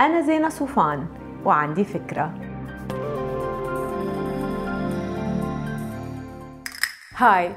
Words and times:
أنا 0.00 0.20
زينة 0.20 0.48
صوفان 0.48 1.06
وعندي 1.44 1.84
فكرة. 1.84 2.32
هاي 7.16 7.50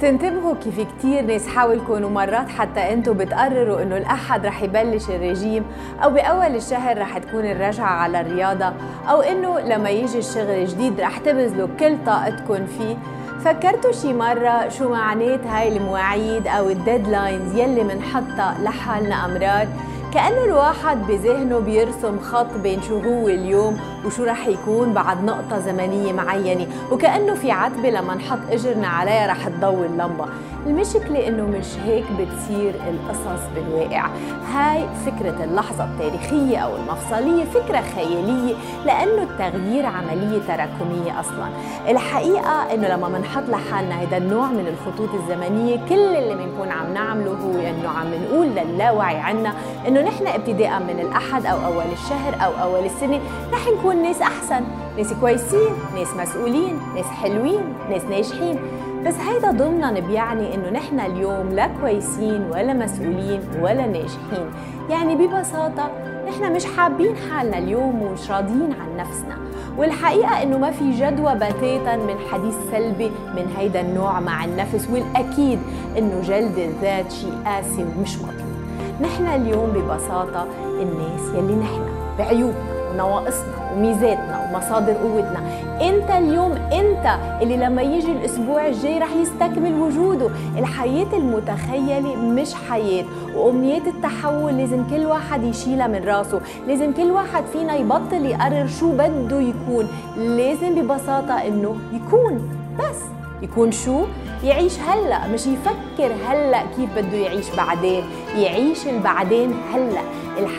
تنتبهوا 0.00 0.54
كيف 0.54 0.80
كتير 0.80 1.26
ناس 1.26 1.48
حاولكم 1.48 2.04
ومرات 2.04 2.48
حتى 2.48 2.92
أنتم 2.92 3.12
بتقرروا 3.12 3.82
إنه 3.82 3.96
الأحد 3.96 4.46
رح 4.46 4.62
يبلش 4.62 5.08
الرجيم 5.08 5.64
أو 6.04 6.10
بأول 6.10 6.56
الشهر 6.56 6.98
رح 6.98 7.18
تكون 7.18 7.44
الرجعة 7.44 7.86
على 7.86 8.20
الرياضة 8.20 8.72
أو 9.10 9.20
إنه 9.20 9.60
لما 9.60 9.90
يجي 9.90 10.18
الشغل 10.18 10.50
الجديد 10.50 11.00
رح 11.00 11.18
تبذلوا 11.18 11.68
كل 11.80 11.96
طاقتكم 12.06 12.66
فيه. 12.66 12.96
فكرتوا 13.44 13.92
شي 13.92 14.12
مرة 14.12 14.68
شو 14.68 14.88
معنات 14.88 15.46
هاي 15.46 15.76
المواعيد 15.76 16.46
أو 16.46 16.68
الديدلاينز 16.68 17.54
يلي 17.54 17.84
منحطها 17.84 18.56
لحالنا 18.62 19.24
أمرار؟ 19.24 19.68
كأنه 20.14 20.44
الواحد 20.44 21.06
بذهنه 21.06 21.58
بيرسم 21.58 22.18
خط 22.20 22.54
بين 22.62 22.82
شو 22.82 22.98
هو 22.98 23.28
اليوم 23.28 23.80
وشو 24.04 24.24
رح 24.24 24.46
يكون 24.46 24.92
بعد 24.92 25.24
نقطة 25.24 25.58
زمنية 25.58 26.12
معينة. 26.12 26.66
وكأنه 26.92 27.34
في 27.34 27.50
عتبة 27.50 27.90
لما 27.90 28.14
نحط 28.14 28.38
إجرنا 28.50 28.88
عليها 28.88 29.26
رح 29.26 29.48
تضوي 29.48 29.86
اللمبة. 29.86 30.26
المشكلة 30.66 31.28
إنه 31.28 31.46
مش 31.46 31.66
هيك 31.84 32.04
بتصير 32.18 32.74
القصص 32.88 33.42
بالواقع. 33.54 34.06
هاي 34.52 34.86
فكرة 35.06 35.44
اللحظة 35.44 35.84
التاريخية 35.84 36.58
أو 36.58 36.76
المفصلية 36.76 37.44
فكرة 37.44 37.80
خيالية 37.94 38.54
لأنه 38.86 39.22
التغيير 39.22 39.86
عملية 39.86 40.38
تراكمية 40.48 41.20
أصلا. 41.20 41.48
الحقيقة 41.88 42.74
إنه 42.74 42.88
لما 42.88 43.08
منحط 43.08 43.42
لحالنا 43.48 44.02
هذا 44.02 44.16
النوع 44.16 44.46
من 44.46 44.66
الخطوط 44.68 45.08
الزمنية 45.14 45.76
كل 45.88 46.16
اللي 46.16 46.34
بنكون 46.34 46.68
عم 46.68 46.94
نعمله 46.94 47.30
هو 47.30 47.58
إنه 47.58 47.88
عم 47.88 48.06
نقول 48.24 48.46
للاوعي 48.46 49.16
عنا 49.16 49.52
إنه 49.88 50.00
نحن 50.00 50.26
ابتداء 50.26 50.78
من 50.80 51.00
الأحد 51.00 51.46
أو 51.46 51.56
أول 51.66 51.84
الشهر 51.92 52.34
أو 52.44 52.50
أول 52.62 52.84
السنة 52.86 53.20
رح 53.52 53.60
نكون 53.78 53.87
ناس 53.96 54.22
أحسن 54.22 54.64
ناس 54.96 55.12
كويسين 55.12 55.72
ناس 55.94 56.08
مسؤولين 56.14 56.78
ناس 56.94 57.06
حلوين 57.06 57.74
ناس 57.90 58.04
ناجحين. 58.04 58.58
بس 59.06 59.14
هيدا 59.14 59.50
ضمنا 59.50 60.00
بيعني 60.00 60.54
إنه 60.54 60.70
نحن 60.70 61.00
اليوم 61.00 61.48
لا 61.48 61.70
كويسين 61.80 62.50
ولا 62.50 62.72
مسؤولين 62.72 63.40
ولا 63.60 63.86
ناجحين. 63.86 64.50
يعني 64.90 65.14
ببساطة 65.14 65.90
نحن 66.28 66.52
مش 66.52 66.64
حابين 66.64 67.14
حالنا 67.16 67.58
اليوم 67.58 68.02
ومش 68.02 68.30
راضيين 68.30 68.74
عن 68.80 68.96
نفسنا. 68.96 69.38
والحقيقة 69.76 70.42
إنه 70.42 70.58
ما 70.58 70.70
في 70.70 70.90
جدوى 70.90 71.34
بتاتا 71.34 71.96
من 71.96 72.14
حديث 72.32 72.54
سلبي 72.72 73.10
من 73.36 73.54
هيدا 73.56 73.80
النوع 73.80 74.20
مع 74.20 74.44
النفس. 74.44 74.88
والأكيد 74.90 75.58
إنه 75.98 76.20
جلد 76.20 76.58
الذات 76.58 77.12
شيء 77.12 77.32
قاسي 77.46 77.84
ومش 77.84 78.16
مطلوب 78.18 78.58
نحن 79.00 79.26
اليوم 79.26 79.70
ببساطة 79.70 80.46
الناس 80.82 81.34
يلي 81.34 81.56
نحن. 81.56 81.97
بعيوبنا 82.18 82.78
ونواقصنا 82.92 83.72
وميزاتنا 83.72 84.50
ومصادر 84.54 84.92
قوتنا. 84.92 85.42
انت 85.80 86.10
اليوم؟ 86.10 86.52
انت 86.52 87.18
اللي 87.42 87.56
لما 87.56 87.82
يجي 87.82 88.12
الأسبوع 88.12 88.66
الجاي 88.66 88.98
رح 88.98 89.08
يستكمل 89.22 89.80
وجوده؟ 89.80 90.30
الحياة 90.58 91.06
المتخيلة 91.12 92.16
مش 92.16 92.54
حياة 92.54 93.04
وأمنيات 93.36 93.86
التحول 93.86 94.56
لازم 94.58 94.84
كل 94.90 95.06
واحد 95.06 95.42
يشيلها 95.44 95.86
من 95.86 96.04
راسه. 96.04 96.40
لازم 96.66 96.92
كل 96.92 97.10
واحد 97.10 97.44
فينا 97.52 97.76
يبطل 97.76 98.26
يقرر 98.26 98.66
شو 98.66 98.92
بده 98.92 99.40
يكون. 99.40 99.88
لازم 100.16 100.74
ببساطة 100.74 101.34
إنه 101.34 101.76
يكون 101.92 102.50
بس 102.78 103.00
يكون 103.42 103.72
شو؟ 103.72 104.04
يعيش 104.44 104.78
هلأ 104.78 105.28
مش 105.28 105.46
يفكر 105.46 106.12
هلأ 106.28 106.62
كيف 106.76 106.90
بده 106.96 107.16
يعيش 107.16 107.46
بعدين. 107.56 108.04
يعيش 108.36 108.86
البعدين 108.86 109.54
هلأ. 109.74 110.02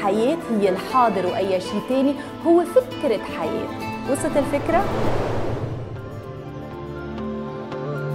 الحياة 0.10 0.38
هي 0.52 0.70
الحاضر 0.70 1.26
وأي 1.26 1.62
شيء 1.62 1.82
تاني 1.90 2.14
هو 2.48 2.64
فكرة 2.64 3.24
حياة. 3.24 3.68
وصلت 4.12 4.38
الفكرة؟ 4.38 4.84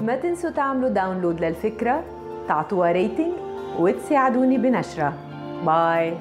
ما 0.03 0.17
تنسوا 0.17 0.51
تعملوا 0.51 0.89
download 0.89 1.41
للفكرة 1.41 2.05
تعطوها 2.49 2.93
rating 2.93 3.33
وتساعدوني 3.79 4.59
بنشرها 4.59 5.13
bye 5.67 6.15